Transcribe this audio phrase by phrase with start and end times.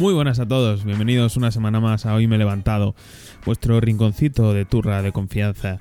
[0.00, 2.94] Muy buenas a todos, bienvenidos una semana más a Hoy Me he levantado,
[3.44, 5.78] vuestro rinconcito de turra de confianza.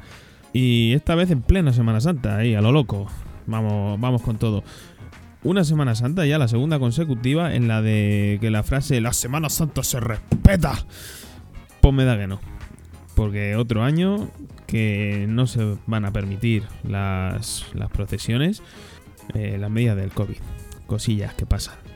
[0.52, 3.08] Y esta vez en plena Semana Santa, ahí a lo loco.
[3.48, 4.66] Vamos, vamos con todo.
[5.42, 9.50] Una Semana Santa ya la segunda consecutiva en la de que la frase La Semana
[9.50, 10.74] Santa se respeta.
[11.80, 12.42] Pues me da que no.
[13.16, 14.30] Porque otro año
[14.68, 18.64] que no se van a permitir las, las procesiones,
[19.34, 20.40] eh, las medidas del COVID.
[20.88, 21.89] Cosillas que pasan.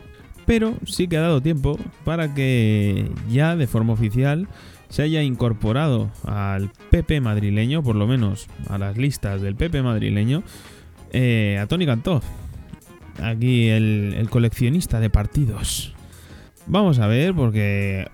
[0.46, 4.48] Pero sí que ha dado tiempo para que ya de forma oficial
[4.90, 10.44] se haya incorporado al PP madrileño, por lo menos a las listas del PP madrileño,
[11.12, 12.22] eh, a Tony Cantó.
[13.22, 15.94] Aquí el, el coleccionista de partidos.
[16.68, 18.08] Vamos a ver, porque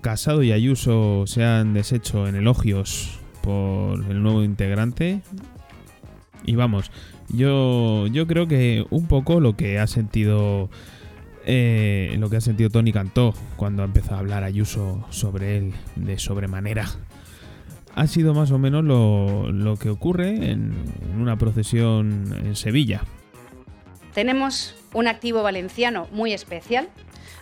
[0.00, 5.22] Casado y Ayuso se han deshecho en elogios por el nuevo integrante.
[6.44, 6.90] Y vamos,
[7.28, 10.70] yo, yo creo que un poco lo que ha sentido
[11.46, 15.74] eh, lo que ha sentido Tony Cantó cuando ha empezado a hablar Ayuso sobre él
[15.94, 16.86] de sobremanera.
[17.94, 20.74] Ha sido más o menos lo, lo que ocurre en,
[21.10, 23.02] en una procesión en Sevilla.
[24.12, 26.88] Tenemos un activo valenciano muy especial,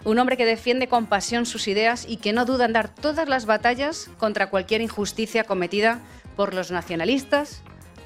[0.05, 3.29] un hombre que defiende con pasión sus ideas y que no duda en dar todas
[3.29, 6.01] las batallas contra cualquier injusticia cometida
[6.37, 7.63] por los nacionalistas,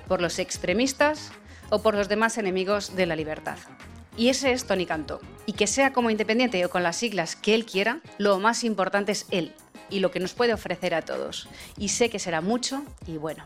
[0.07, 1.33] por los extremistas
[1.71, 3.59] o por los demás enemigos de la libertad.
[4.19, 5.21] Y ese es Tony Cantó.
[5.47, 9.13] Y que sea como independiente o con las siglas que él quiera, lo más importante
[9.13, 9.55] es él
[9.91, 11.49] y lo que nos puede ofrecer a todos.
[11.79, 13.45] Y sé que será mucho y bueno.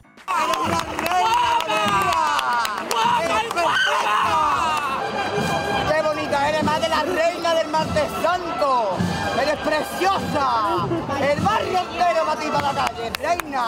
[5.88, 6.48] ¡Qué bonita!
[6.48, 8.96] Eres más de la reina del martes santo.
[9.42, 10.88] Eres preciosa.
[11.20, 13.64] El barrio entero para ti para la calle, reina.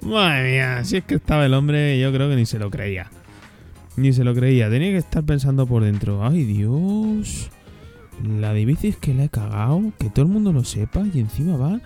[0.00, 3.10] Madre mía, si es que estaba el hombre, yo creo que ni se lo creía.
[3.98, 6.24] Ni se lo creía, tenía que estar pensando por dentro.
[6.24, 7.50] Ay Dios,
[8.24, 11.56] la de bicis que la he cagado, que todo el mundo lo sepa y encima
[11.56, 11.80] va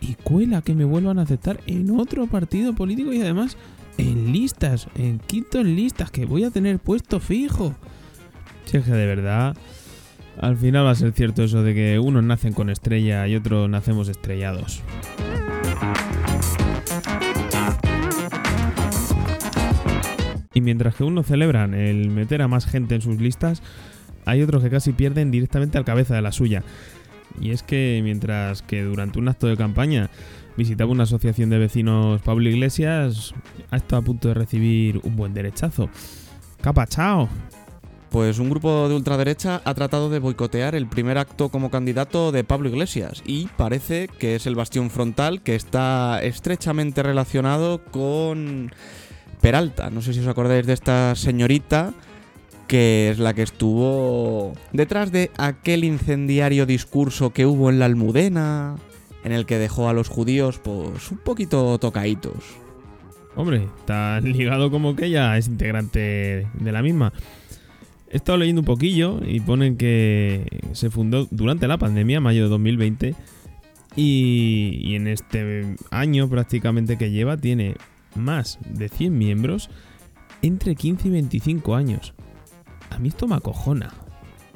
[0.00, 3.56] y cuela que me vuelvan a aceptar en otro partido político y además
[3.98, 7.74] en listas, en quinto en listas, que voy a tener puesto fijo.
[8.66, 9.56] Si es que de verdad,
[10.38, 13.68] al final va a ser cierto eso de que unos nacen con estrella y otros
[13.68, 14.84] nacemos estrellados.
[20.60, 23.62] Mientras que unos celebran el meter a más gente en sus listas,
[24.24, 26.62] hay otros que casi pierden directamente al cabeza de la suya.
[27.40, 30.10] Y es que mientras que durante un acto de campaña
[30.56, 33.34] visitaba una asociación de vecinos Pablo Iglesias,
[33.70, 35.88] ha estado a punto de recibir un buen derechazo.
[36.60, 37.28] ¡Capachao!
[38.10, 42.42] Pues un grupo de ultraderecha ha tratado de boicotear el primer acto como candidato de
[42.42, 48.72] Pablo Iglesias y parece que es el bastión frontal que está estrechamente relacionado con
[49.40, 49.90] Peralta.
[49.90, 51.94] No sé si os acordáis de esta señorita
[52.70, 58.76] que es la que estuvo detrás de aquel incendiario discurso que hubo en la Almudena,
[59.24, 62.44] en el que dejó a los judíos pues un poquito tocaitos.
[63.34, 67.12] Hombre, tan ligado como que ella es integrante de la misma.
[68.08, 72.50] He estado leyendo un poquillo y ponen que se fundó durante la pandemia, mayo de
[72.50, 73.16] 2020,
[73.96, 77.74] y, y en este año prácticamente que lleva tiene
[78.14, 79.70] más de 100 miembros
[80.42, 82.14] entre 15 y 25 años.
[82.90, 83.90] A mí esto me acojona.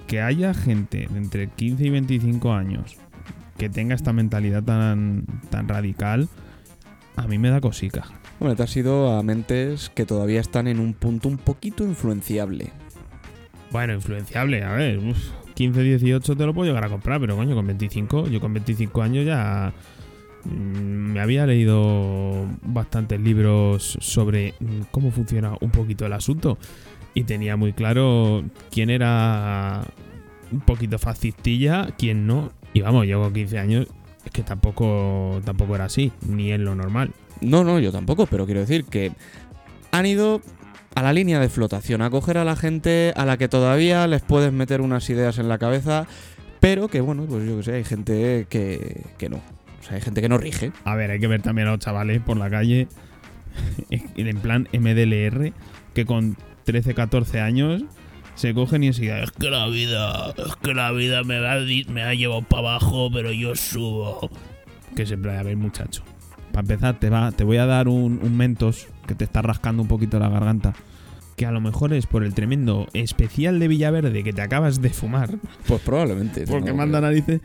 [0.07, 2.99] Que haya gente de entre 15 y 25 años
[3.59, 6.29] que tenga esta mentalidad tan, tan radical,
[7.17, 8.05] a mí me da cosica.
[8.41, 12.73] Bueno, te has ido a mentes que todavía están en un punto un poquito influenciable.
[13.71, 15.19] Bueno, influenciable, a ver, uf,
[15.55, 19.03] 15, 18 te lo puedo llegar a comprar, pero coño, con 25, yo con 25
[19.03, 19.73] años ya
[20.45, 26.59] me había leído bastantes libros sobre mm, cómo funciona un poquito el asunto
[27.15, 29.85] y tenía muy claro quién era
[30.51, 32.53] un poquito fascistilla, quién no.
[32.73, 33.87] Y vamos, yo con 15 años
[34.25, 37.13] es que tampoco tampoco era así, ni es lo normal.
[37.41, 39.13] No, no, yo tampoco, pero quiero decir que
[39.93, 40.41] han ido
[40.95, 44.23] a la línea de flotación, a coger a la gente a la que todavía les
[44.23, 46.07] puedes meter unas ideas en la cabeza,
[46.61, 49.41] pero que bueno, pues yo que sé, hay gente que, que no.
[49.85, 50.73] O sea, hay gente que no rige.
[50.85, 52.89] A ver, hay que ver también a los chavales por la calle
[54.17, 55.53] en plan MDLR
[55.93, 57.85] que con 13, 14 años
[58.35, 62.03] se cogen y enseguida, es que la vida, es que la vida me ha, me
[62.03, 64.29] ha llevado para abajo, pero yo subo.
[64.97, 66.03] Que siempre, a ver, muchacho.
[66.51, 69.83] Para empezar, te, va, te voy a dar un, un mentos que te está rascando
[69.83, 70.75] un poquito la garganta.
[71.37, 74.91] Que a lo mejor es por el tremendo especial de Villaverde que te acabas de
[74.91, 75.31] fumar.
[75.67, 76.45] Pues probablemente.
[76.47, 77.41] Porque no, manda narices.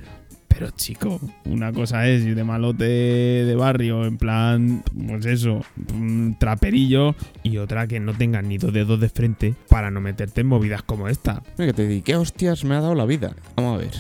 [0.50, 5.62] Pero chico, una cosa es ir de malote de barrio, en plan, pues eso,
[5.94, 10.42] un traperillo, y otra que no tengas ni dos dedos de frente para no meterte
[10.42, 11.42] en movidas como esta.
[11.57, 13.34] Mira que te di, ¿qué hostias me ha dado la vida?
[13.56, 13.92] Vamos a ver.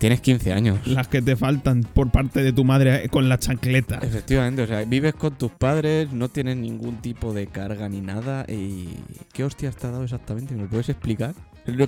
[0.00, 0.86] Tienes 15 años.
[0.86, 3.98] Las que te faltan por parte de tu madre con la chancleta.
[4.02, 8.46] Efectivamente, o sea, vives con tus padres, no tienes ningún tipo de carga ni nada.
[8.48, 8.88] Y...
[9.34, 10.54] ¿Qué hostias te ha dado exactamente?
[10.54, 11.34] ¿Me lo puedes explicar?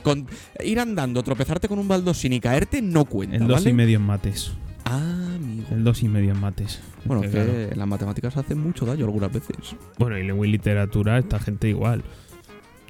[0.02, 0.26] Con-
[0.64, 3.70] ir andando, tropezarte con un baldosín y caerte no cuenta, El dos ¿vale?
[3.70, 4.52] y medio en mates.
[4.84, 5.66] Ah, amigo.
[5.70, 6.80] El dos y medio en mates.
[7.04, 7.52] Bueno, que claro.
[7.74, 9.56] las matemáticas hacen mucho daño algunas veces.
[9.98, 12.02] Bueno, y lengua y literatura, esta gente igual.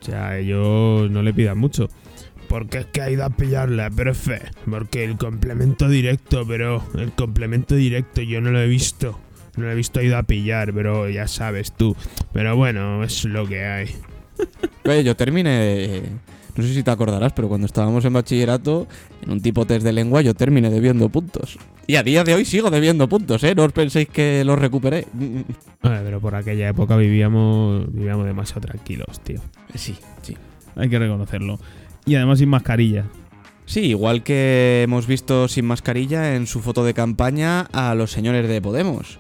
[0.01, 1.89] O sea, ellos no le pidan mucho.
[2.49, 4.43] Porque es que ha ido a pillarla, profe.
[4.69, 9.19] Porque el complemento directo, pero el complemento directo yo no lo he visto.
[9.57, 11.95] No lo he visto, ha ido a pillar, pero ya sabes tú.
[12.33, 13.95] Pero bueno, es lo que hay.
[14.85, 16.03] Oye, yo terminé.
[16.57, 18.87] No sé si te acordarás, pero cuando estábamos en bachillerato,
[19.23, 21.59] en un tipo test de lengua, yo terminé debiendo puntos.
[21.87, 23.55] Y a día de hoy sigo debiendo puntos, ¿eh?
[23.55, 25.07] No os penséis que los recuperé.
[25.83, 29.41] Vale, pero por aquella época vivíamos, vivíamos demasiado tranquilos, tío.
[29.75, 30.37] Sí, sí.
[30.77, 31.59] Hay que reconocerlo.
[32.05, 33.07] Y además sin mascarilla.
[33.65, 38.49] Sí, igual que hemos visto sin mascarilla en su foto de campaña a los señores
[38.49, 39.19] de Podemos.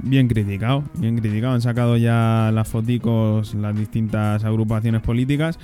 [0.00, 1.54] Bien criticado, bien criticado.
[1.54, 5.58] Han sacado ya las foticos las distintas agrupaciones políticas.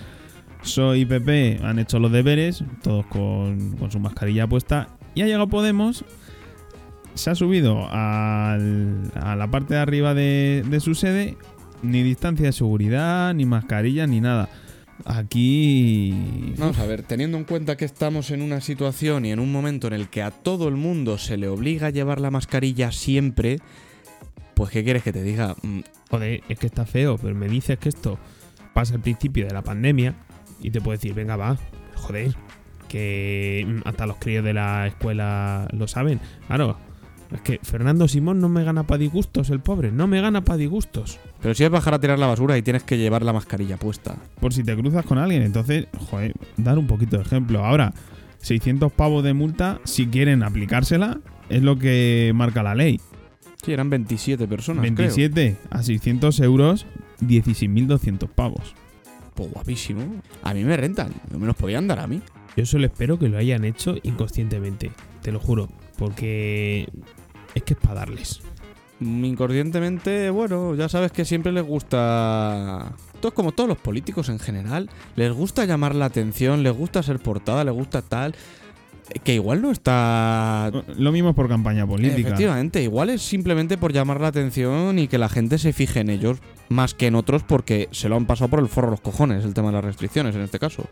[0.62, 4.88] Soy y PP han hecho los deberes, todos con, con su mascarilla puesta.
[5.14, 6.04] Y ha llegado Podemos,
[7.14, 11.36] se ha subido al- a la parte de arriba de, de su sede,
[11.82, 14.48] ni distancia de seguridad, ni mascarilla, ni nada.
[15.06, 16.54] Aquí...
[16.58, 19.86] Vamos a ver, teniendo en cuenta que estamos en una situación y en un momento
[19.86, 23.58] en el que a todo el mundo se le obliga a llevar la mascarilla siempre,
[24.54, 25.56] pues ¿qué quieres que te diga?
[25.62, 25.80] Mm,
[26.10, 28.18] Joder, es que está feo, pero me dices que esto
[28.74, 30.14] pasa al principio de la pandemia
[30.62, 31.56] y te puedo decir, venga, va,
[31.94, 32.34] joder,
[32.88, 36.20] que mm, hasta los críos de la escuela lo saben.
[36.46, 36.76] Claro,
[37.32, 40.56] es que Fernando Simón no me gana para disgustos, el pobre, no me gana para
[40.56, 41.18] disgustos.
[41.40, 44.16] Pero si es bajar a tirar la basura y tienes que llevar la mascarilla puesta.
[44.40, 47.64] Por si te cruzas con alguien, entonces, joder, dar un poquito de ejemplo.
[47.64, 47.94] Ahora,
[48.38, 53.00] 600 pavos de multa, si quieren aplicársela, es lo que marca la ley.
[53.62, 54.82] Sí, eran 27 personas.
[54.82, 54.96] creo.
[54.96, 56.86] 27 a 600 euros,
[57.20, 58.74] 16.200 pavos.
[59.34, 60.02] Pues guapísimo.
[60.42, 61.12] A mí me rentan.
[61.30, 62.20] No me los podían dar a mí.
[62.56, 64.90] Yo solo espero que lo hayan hecho inconscientemente,
[65.22, 66.88] te lo juro, porque
[67.54, 68.40] es que es para darles.
[68.98, 72.92] Mm, Inconscientemente, bueno, ya sabes que siempre les gusta.
[73.20, 77.18] Todos como todos los políticos en general, les gusta llamar la atención, les gusta ser
[77.20, 78.34] portada, les gusta tal.
[79.24, 80.70] Que igual no está.
[80.96, 82.28] Lo mismo por campaña política.
[82.28, 86.10] Efectivamente, igual es simplemente por llamar la atención y que la gente se fije en
[86.10, 89.44] ellos más que en otros porque se lo han pasado por el forro los cojones
[89.44, 90.84] el tema de las restricciones en este caso.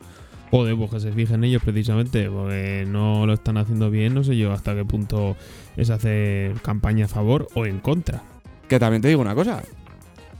[0.50, 4.36] Joder, pues que se fijen ellos precisamente, porque no lo están haciendo bien, no sé
[4.36, 5.36] yo hasta qué punto
[5.76, 8.22] es hacer campaña a favor o en contra.
[8.66, 9.62] Que también te digo una cosa.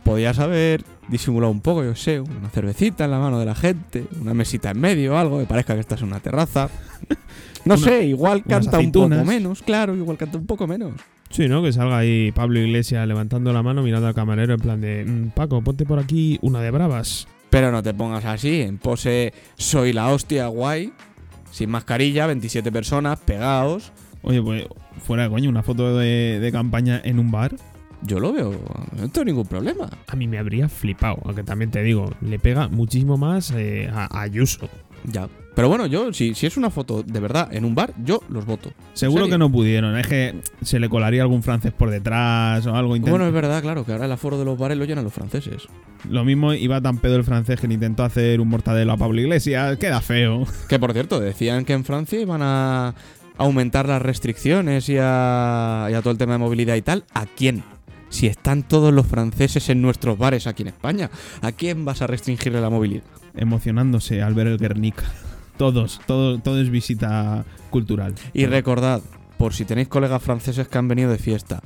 [0.09, 4.05] Podías haber disimulado un poco, yo sé, una cervecita en la mano de la gente,
[4.21, 6.69] una mesita en medio, algo que parezca que estás en una terraza.
[7.65, 10.93] No Una- sé, igual canta un poco menos, claro, igual canta un poco menos.
[11.29, 11.63] Sí, ¿no?
[11.63, 15.31] Que salga ahí Pablo Iglesias levantando la mano, mirando al camarero en plan de, "Mm,
[15.31, 17.27] Paco, ponte por aquí una de bravas.
[17.51, 20.93] Pero no te pongas así, en pose soy la hostia guay,
[21.51, 23.93] sin mascarilla, 27 personas, pegados.
[24.23, 24.65] Oye, pues
[25.05, 27.55] fuera de coño, una foto de, de campaña en un bar,
[28.03, 28.53] Yo lo veo,
[28.97, 29.91] no tengo ningún problema.
[30.07, 34.21] a mí me habría flipado, aunque también te digo, le pega muchísimo más eh, a,
[34.21, 34.69] Ayuso.
[35.05, 35.29] Ya.
[35.55, 38.47] Pero bueno, yo, si, si es una foto de verdad en un bar, yo los
[38.47, 38.71] voto.
[38.95, 42.97] Seguro que no pudieron, es que se le colaría algún francés por detrás o algo.
[42.99, 45.67] Bueno, es verdad, claro, que ahora el aforo de los bares lo llenan los franceses.
[46.09, 49.21] Lo mismo iba tan pedo el francés que le intentó hacer un mortadelo a Pablo
[49.21, 50.47] Iglesias, queda feo.
[50.69, 52.95] Que por cierto, decían que en Francia iban a
[53.37, 57.05] aumentar las restricciones y a, y a todo el tema de movilidad y tal.
[57.15, 57.65] ¿A quién?
[58.09, 61.11] Si están todos los franceses en nuestros bares aquí en España,
[61.43, 63.05] ¿a quién vas a restringirle la movilidad?
[63.35, 65.05] Emocionándose al ver el Guernica.
[65.57, 68.15] Todos, todo, todo es visita cultural.
[68.33, 69.03] Y recordad,
[69.37, 71.63] por si tenéis colegas franceses que han venido de fiesta,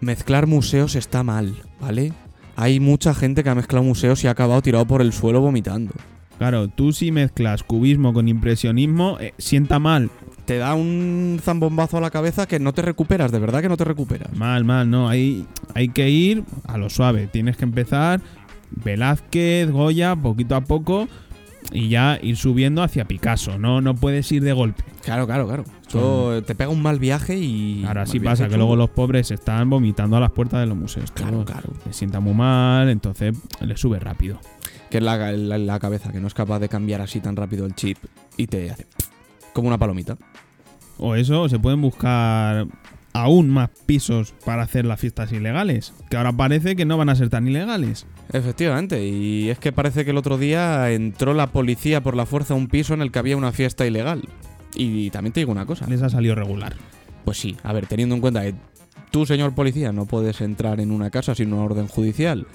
[0.00, 2.12] mezclar museos está mal, ¿vale?
[2.56, 5.92] Hay mucha gente que ha mezclado museos y ha acabado tirado por el suelo vomitando.
[6.38, 10.10] Claro, tú si mezclas cubismo con impresionismo, eh, sienta mal.
[10.48, 13.76] Te da un zambombazo a la cabeza que no te recuperas, de verdad que no
[13.76, 14.34] te recuperas.
[14.34, 15.06] Mal, mal, no.
[15.06, 17.26] Hay, hay que ir a lo suave.
[17.26, 18.22] Tienes que empezar
[18.70, 21.06] Velázquez, Goya, poquito a poco.
[21.70, 23.58] Y ya ir subiendo hacia Picasso.
[23.58, 24.82] No, no puedes ir de golpe.
[25.04, 25.64] Claro, claro, claro.
[25.86, 27.84] Eso te pega un mal viaje y.
[27.86, 31.10] Ahora sí pasa que luego los pobres están vomitando a las puertas de los museos.
[31.10, 31.72] Claro, Todo claro.
[31.84, 34.40] Les sienta muy mal, entonces le sube rápido.
[34.88, 37.66] Que es la, la- la cabeza, que no es capaz de cambiar así tan rápido
[37.66, 37.98] el chip
[38.38, 38.86] y te hace.
[39.52, 40.16] Como una palomita.
[40.98, 42.66] O eso, o se pueden buscar
[43.12, 45.92] aún más pisos para hacer las fiestas ilegales.
[46.10, 48.06] Que ahora parece que no van a ser tan ilegales.
[48.32, 52.54] Efectivamente, y es que parece que el otro día entró la policía por la fuerza
[52.54, 54.28] a un piso en el que había una fiesta ilegal.
[54.74, 55.86] Y también te digo una cosa.
[55.88, 56.76] Les ha salido regular.
[57.24, 58.54] Pues sí, a ver, teniendo en cuenta que
[59.10, 62.46] tú, señor policía, no puedes entrar en una casa sin una orden judicial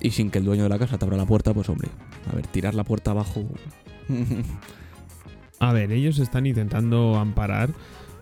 [0.00, 1.88] y sin que el dueño de la casa te abra la puerta, pues hombre,
[2.30, 3.46] a ver, tirar la puerta abajo.
[5.58, 7.70] A ver, ellos están intentando amparar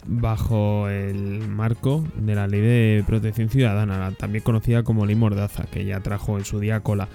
[0.07, 5.85] bajo el marco de la Ley de Protección Ciudadana, también conocida como Ley Mordaza, que
[5.85, 7.09] ya trajo en su día cola.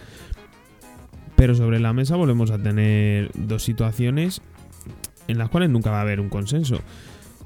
[1.36, 4.42] Pero sobre la mesa volvemos a tener dos situaciones
[5.28, 6.82] en las cuales nunca va a haber un consenso.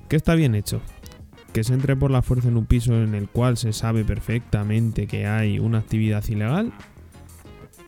[0.10, 0.82] ¿Qué está bien hecho?
[1.52, 5.06] Que se entre por la fuerza en un piso en el cual se sabe perfectamente
[5.06, 6.72] que hay una actividad ilegal.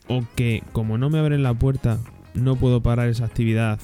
[0.06, 1.98] O que como no me abren la puerta
[2.34, 3.80] no puedo parar esa actividad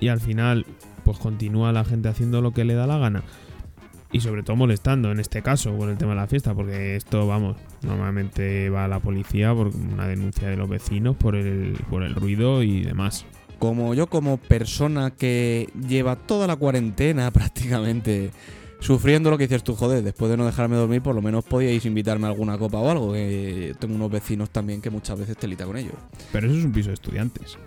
[0.00, 0.66] y al final
[1.04, 3.22] pues continúa la gente haciendo lo que le da la gana.
[4.10, 7.26] Y sobre todo molestando en este caso con el tema de la fiesta porque esto
[7.26, 12.02] vamos normalmente va a la policía por una denuncia de los vecinos por el, por
[12.02, 13.26] el ruido y demás.
[13.58, 18.30] Como yo como persona que lleva toda la cuarentena prácticamente
[18.80, 21.84] sufriendo lo que dices tú, joder, después de no dejarme dormir, por lo menos podíais
[21.84, 25.66] invitarme a alguna copa o algo, que tengo unos vecinos también que muchas veces telita
[25.66, 25.94] con ellos.
[26.32, 27.58] pero eso es un piso de estudiantes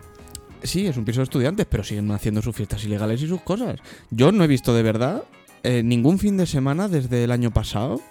[0.64, 3.80] Sí, es un piso de estudiantes, pero siguen haciendo sus fiestas ilegales y sus cosas.
[4.10, 5.24] Yo no he visto de verdad
[5.64, 8.02] eh, ningún fin de semana desde el año pasado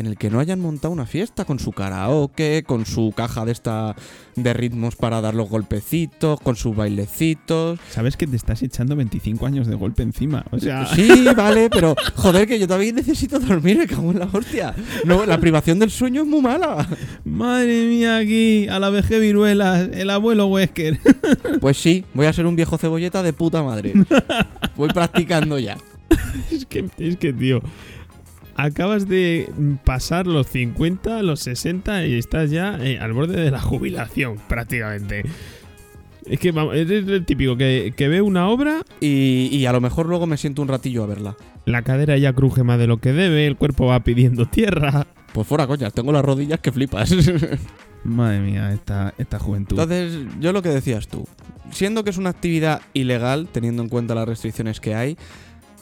[0.00, 3.52] en el que no hayan montado una fiesta con su karaoke, con su caja de
[3.52, 3.94] esta
[4.36, 7.78] de ritmos para dar los golpecitos, con sus bailecitos.
[7.90, 11.94] sabes que te estás echando 25 años de golpe encima o sea Sí, vale, pero
[12.14, 14.74] joder, que yo todavía necesito dormir, me cago en la hostia.
[15.04, 16.88] No, la privación del sueño es muy mala.
[17.24, 20.98] madre mía aquí a la vejez viruela el abuelo Wesker
[21.60, 23.92] Pues sí, voy a ser un viejo cebolleta de puta madre.
[24.76, 25.76] Voy practicando ya.
[26.50, 27.60] Es que, es que, tío,
[28.64, 29.50] acabas de
[29.84, 35.24] pasar los 50, los 60 y estás ya eh, al borde de la jubilación, prácticamente.
[36.26, 39.80] Es que vamos, eres el típico que, que ve una obra, Y, y a lo
[39.80, 41.36] mejor luego me siento un ratillo a verla.
[41.64, 45.06] la cadera ya cruje más de lo que debe, el cuerpo va pidiendo tierra.
[45.32, 47.14] Pues fuera coñas, tengo las rodillas que flipas.
[48.04, 49.78] Madre mía, esta, esta juventud.
[49.78, 51.26] Entonces, yo lo que decías tú,
[51.70, 55.16] siendo que es una actividad ilegal, teniendo en cuenta las restricciones que hay,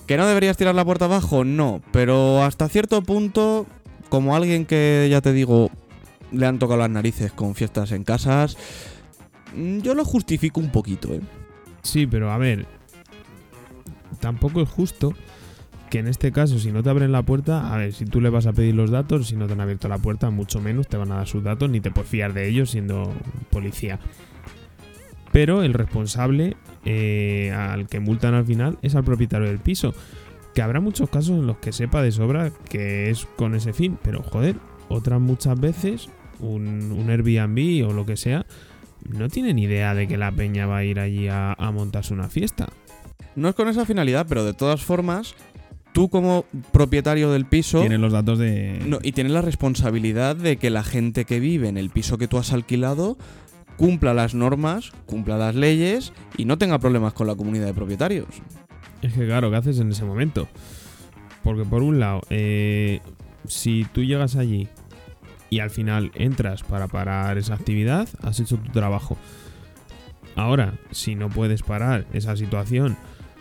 [0.09, 1.45] ¿que no deberías tirar la puerta abajo?
[1.45, 3.67] No, pero hasta cierto punto,
[4.09, 5.71] como alguien que, ya te digo,
[6.33, 8.57] le han tocado las narices con fiestas en casas,
[9.55, 11.21] mm, yo lo justifico un poquito, ¿eh?
[11.83, 12.67] Sí, pero a ver,
[14.19, 15.13] tampoco es justo
[15.91, 18.31] que en este caso, si no te abren la puerta, a ver, si tú le
[18.31, 20.97] vas a pedir los datos, si no te han abierto la puerta, mucho menos te
[20.97, 23.13] van a dar sus datos, ni te puedes fiar de ellos siendo
[23.51, 24.01] policía.
[25.33, 29.95] Pero el responsable eh, al que multan al final es al propietario del piso.
[30.55, 33.99] Que habrá muchos casos en los que sepa de sobra que es con ese fin,
[34.03, 34.57] pero joder,
[34.89, 36.09] otras muchas veces
[36.41, 38.47] un, un Airbnb o lo que sea
[39.09, 42.13] no tiene ni idea de que la peña va a ir allí a, a montarse
[42.15, 42.69] una fiesta.
[43.37, 45.35] No es con esa finalidad, pero de todas formas,
[45.93, 47.81] tú como propietario del piso...
[47.81, 48.83] Tienen los datos de...
[48.85, 52.27] No, y tienes la responsabilidad de que la gente que vive en el piso que
[52.27, 53.17] tú has alquilado
[53.79, 58.27] cumpla las normas, cumpla las leyes y no tenga problemas con la comunidad de propietarios.
[59.01, 60.49] Es que claro, ¿qué haces en ese momento?
[61.45, 63.01] Porque por un lado, eh,
[63.47, 64.69] si tú llegas allí
[65.49, 69.17] y al final entras para parar esa actividad, has hecho tu trabajo.
[70.35, 72.97] Ahora, si no puedes parar esa situación,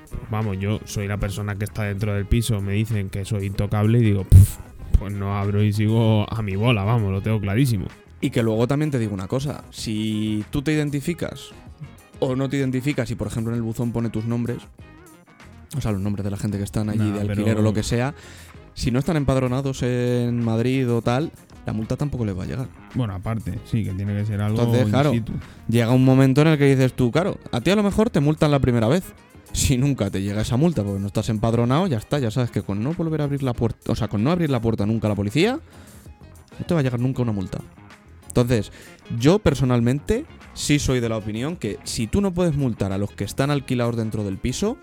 [0.10, 3.48] pues vamos, yo soy la persona que está dentro del piso, me dicen que soy
[3.48, 4.58] intocable y digo, "Puf,
[5.00, 7.88] pues no abro y sigo a mi bola, vamos, lo tengo clarísimo.
[8.22, 11.50] Y que luego también te digo una cosa, si tú te identificas
[12.20, 14.58] o no te identificas y por ejemplo en el buzón pone tus nombres,
[15.78, 17.62] o sea, los nombres de la gente que están allí Nah, de pero- alquiler o
[17.62, 18.16] lo que sea,
[18.74, 21.32] si no están empadronados en Madrid o tal,
[21.66, 22.68] la multa tampoco les va a llegar.
[22.96, 25.12] Bueno, aparte, sí, que tiene que ser algo Entonces, in claro.
[25.12, 25.34] situ.
[25.68, 28.20] Llega un momento en el que dices tú, claro, a ti a lo mejor te
[28.20, 29.04] multan la primera vez.
[29.52, 32.62] Si nunca te llega esa multa porque no estás empadronado, ya está, ya sabes que
[32.62, 35.08] con no volver a abrir la puerta, o sea, con no abrir la puerta nunca
[35.08, 35.60] a la policía,
[36.60, 37.60] no te va a llegar nunca una multa.
[38.42, 38.72] Entonces,
[39.18, 43.12] yo personalmente sí soy de la opinión que si tú no puedes multar a los
[43.12, 44.78] que están alquilados dentro del piso,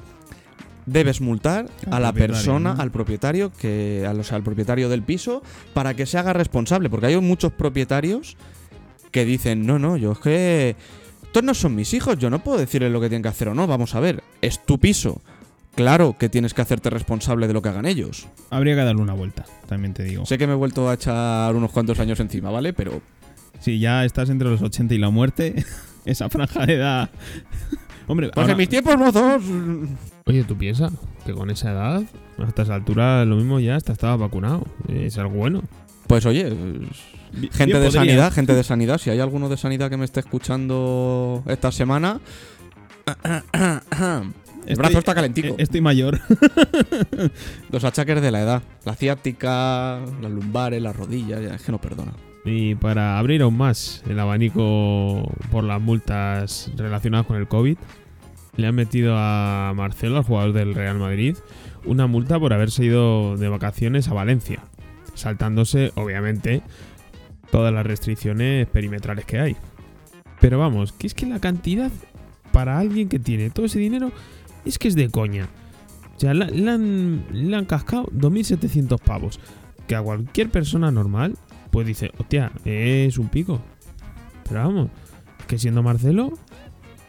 [0.86, 2.80] debes multar Al a la persona, ¿no?
[2.82, 5.42] al propietario, que, al, o sea, al propietario del piso,
[5.72, 6.90] para que se haga responsable.
[6.90, 8.36] Porque hay muchos propietarios
[9.12, 10.76] que dicen, no, no, yo es que
[11.22, 13.54] estos no son mis hijos, yo no puedo decirles lo que tienen que hacer o
[13.54, 13.68] no.
[13.68, 15.22] Vamos a ver, es tu piso.
[15.76, 18.28] Claro que tienes que hacerte responsable de lo que hagan ellos.
[18.50, 20.24] Habría que darle una vuelta, también te digo.
[20.26, 22.72] Sé que me he vuelto a echar unos cuantos años encima, ¿vale?
[22.72, 23.00] Pero
[23.64, 25.54] Si ya estás entre los 80 y la muerte,
[26.04, 27.10] esa franja de edad.
[28.06, 29.42] Hombre, pues ahora- en mis tiempos mozos.
[30.26, 30.92] oye, tú piensas
[31.24, 32.02] que con esa edad,
[32.38, 34.66] a estas alturas, lo mismo ya hasta estaba vacunado.
[34.88, 35.62] Es algo bueno.
[36.06, 37.90] Pues oye, gente bien de podría.
[37.92, 42.20] sanidad, gente de sanidad, si hay alguno de sanidad que me esté escuchando esta semana,
[44.66, 45.48] El brazo está calentico.
[45.48, 46.20] eh, Estoy mayor.
[47.70, 48.62] Los achaques de la edad.
[48.84, 52.12] La ciática, las lumbares, las rodillas, ya, es que no perdona.
[52.44, 57.76] Y para abrir aún más el abanico por las multas relacionadas con el COVID,
[58.56, 61.36] le han metido a Marcelo, al jugador del Real Madrid,
[61.84, 64.60] una multa por haberse ido de vacaciones a Valencia,
[65.14, 66.62] saltándose, obviamente,
[67.50, 69.56] todas las restricciones perimetrales que hay.
[70.40, 71.90] Pero vamos, que es que la cantidad
[72.52, 74.12] para alguien que tiene todo ese dinero
[74.64, 75.48] es que es de coña.
[76.16, 79.40] O sea, le han, le han cascado 2.700 pavos.
[79.88, 81.36] Que a cualquier persona normal,
[81.74, 83.60] pues dice, hostia, es un pico.
[84.48, 84.90] Pero vamos,
[85.48, 86.32] que siendo Marcelo,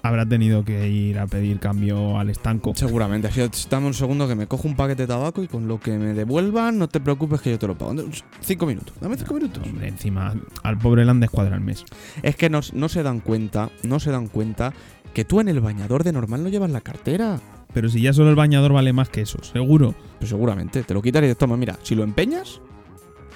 [0.01, 2.73] habrá tenido que ir a pedir cambio al estanco.
[2.73, 3.27] Seguramente.
[3.27, 5.99] Así, dame un segundo que me cojo un paquete de tabaco y con lo que
[5.99, 7.93] me devuelvan, no te preocupes que yo te lo pago.
[8.41, 8.95] Cinco minutos.
[8.99, 9.61] Dame cinco minutos.
[9.63, 11.85] Hombre, encima, al pobre le han descuadrado el mes.
[12.23, 14.73] Es que no, no se dan cuenta, no se dan cuenta
[15.13, 17.39] que tú en el bañador de normal no llevas la cartera.
[17.71, 19.93] Pero si ya solo el bañador vale más que eso, seguro.
[20.17, 22.61] Pues seguramente, te lo quitas y dices, toma, mira, si lo empeñas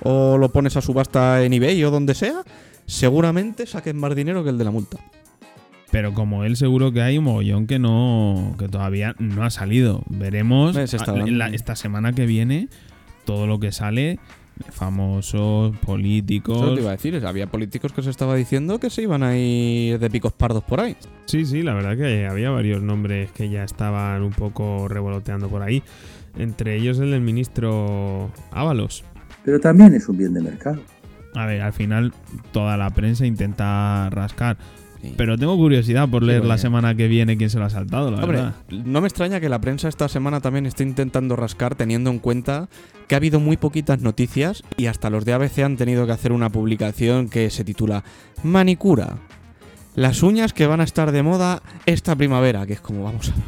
[0.04, 2.44] o lo pones a subasta en eBay o donde sea,
[2.86, 4.98] seguramente saques más dinero que el de la multa.
[5.92, 10.04] Pero como él seguro que hay un mogollón que no que todavía no ha salido.
[10.10, 12.68] Veremos a- la- esta semana que viene
[13.26, 14.20] todo lo que sale
[14.72, 16.58] famosos, políticos.
[16.58, 19.38] Eso te iba a decir, había políticos que se estaba diciendo que se iban a
[19.38, 20.96] ir de picos pardos por ahí.
[21.26, 25.62] Sí, sí, la verdad que había varios nombres que ya estaban un poco revoloteando por
[25.64, 25.82] ahí.
[26.38, 29.04] Entre ellos el del ministro Ábalos.
[29.44, 30.82] Pero también es un bien de mercado.
[31.36, 32.14] A ver, al final
[32.52, 34.58] toda la prensa intenta rascar.
[35.02, 35.14] Sí.
[35.16, 38.18] Pero tengo curiosidad por leer la semana que viene quién se lo ha saltado, la
[38.18, 38.56] Hombre, verdad.
[38.70, 42.68] no me extraña que la prensa esta semana también esté intentando rascar teniendo en cuenta
[43.08, 46.34] que ha habido muy poquitas noticias y hasta los de ABC han tenido que hacer
[46.34, 48.04] una publicación que se titula
[48.44, 49.20] Manicura.
[49.96, 53.36] Las uñas que van a estar de moda esta primavera, que es como vamos a
[53.36, 53.44] ver.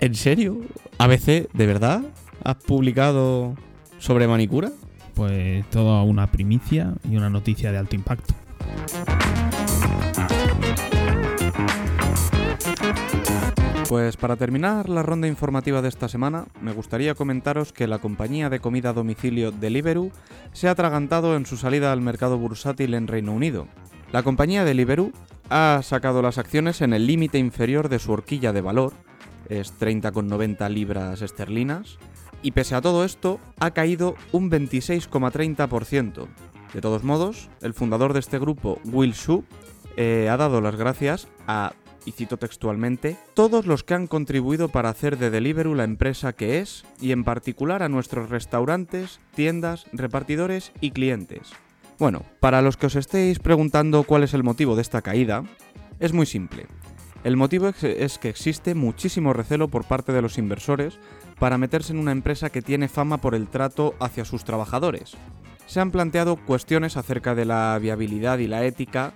[0.00, 0.60] ¿En serio?
[0.98, 2.02] ABC, ¿de verdad?
[2.44, 3.54] ¿Has publicado
[3.98, 4.70] sobre manicura?
[5.14, 8.34] Pues toda una primicia y una noticia de alto impacto.
[13.88, 18.50] Pues para terminar la ronda informativa de esta semana, me gustaría comentaros que la compañía
[18.50, 20.12] de comida a domicilio Deliveroo
[20.52, 23.66] se ha atragantado en su salida al mercado bursátil en Reino Unido.
[24.12, 25.12] La compañía Deliveroo
[25.48, 28.92] ha sacado las acciones en el límite inferior de su horquilla de valor,
[29.48, 31.98] es 30,90 libras esterlinas,
[32.42, 36.26] y pese a todo esto, ha caído un 26,30%.
[36.72, 39.44] De todos modos, el fundador de este grupo, Will Shu,
[39.96, 41.72] eh, ha dado las gracias a,
[42.04, 46.60] y cito textualmente, todos los que han contribuido para hacer de Deliveroo la empresa que
[46.60, 51.50] es, y en particular a nuestros restaurantes, tiendas, repartidores y clientes.
[51.98, 55.42] Bueno, para los que os estéis preguntando cuál es el motivo de esta caída,
[55.98, 56.66] es muy simple.
[57.24, 60.98] El motivo es- que existe muchísimo recelo por parte de los inversores
[61.38, 65.16] para meterse en una empresa que tiene fama por el trato hacia sus trabajadores.
[65.66, 69.12] Se han planteado cuestiones acerca de la viabilidad y la ética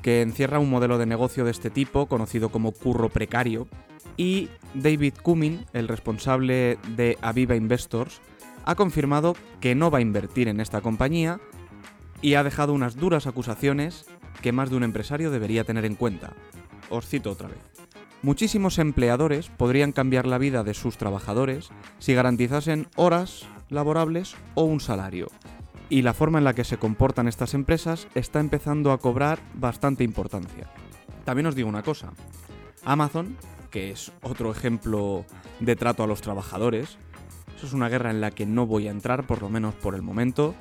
[0.00, 3.68] que encierra un modelo de negocio de este tipo, conocido como curro precario,
[4.16, 8.20] y David Cumming, el responsable de Aviva Investors,
[8.64, 11.38] ha confirmado que no va a invertir en esta compañía
[12.22, 14.06] y ha dejado unas duras acusaciones
[14.40, 16.32] que más de un empresario debería tener en cuenta.
[16.90, 17.58] Os cito otra vez.
[18.22, 24.80] Muchísimos empleadores podrían cambiar la vida de sus trabajadores si garantizasen horas laborables o un
[24.80, 25.28] salario.
[25.88, 30.04] Y la forma en la que se comportan estas empresas está empezando a cobrar bastante
[30.04, 30.70] importancia.
[31.24, 32.12] También os digo una cosa.
[32.84, 33.36] Amazon,
[33.70, 35.24] que es otro ejemplo
[35.60, 36.98] de trato a los trabajadores,
[37.56, 39.94] eso es una guerra en la que no voy a entrar, por lo menos por
[39.94, 40.54] el momento,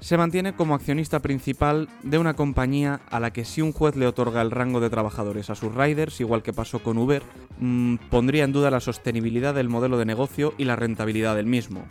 [0.00, 4.06] se mantiene como accionista principal de una compañía a la que si un juez le
[4.06, 7.22] otorga el rango de trabajadores a sus riders, igual que pasó con Uber,
[7.58, 11.84] mm, pondría en duda la sostenibilidad del modelo de negocio y la rentabilidad del mismo.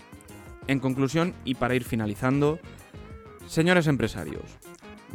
[0.68, 2.60] En conclusión, y para ir finalizando,
[3.46, 4.44] señores empresarios,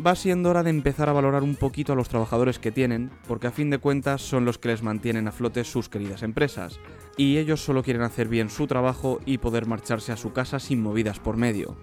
[0.05, 3.47] va siendo hora de empezar a valorar un poquito a los trabajadores que tienen, porque
[3.47, 6.79] a fin de cuentas son los que les mantienen a flote sus queridas empresas,
[7.17, 10.83] y ellos solo quieren hacer bien su trabajo y poder marcharse a su casa sin
[10.83, 11.77] movidas por medio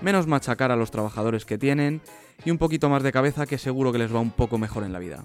[0.00, 2.00] menos machacar a los trabajadores que tienen
[2.44, 4.92] y un poquito más de cabeza que seguro que les va un poco mejor en
[4.92, 5.24] la vida.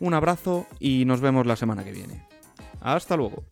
[0.00, 2.26] Un abrazo y nos vemos la semana que viene.
[2.80, 3.44] Hasta luego.